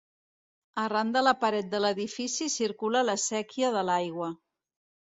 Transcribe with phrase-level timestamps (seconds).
[0.83, 4.35] Arran de la paret de l'edifici circula la séquia de l'aigua.